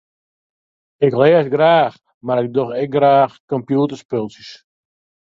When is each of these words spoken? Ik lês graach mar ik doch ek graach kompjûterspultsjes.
Ik 1.05 1.13
lês 1.21 1.47
graach 1.55 1.97
mar 2.25 2.39
ik 2.45 2.49
doch 2.55 2.71
ek 2.81 2.89
graach 2.95 3.33
kompjûterspultsjes. 3.51 4.51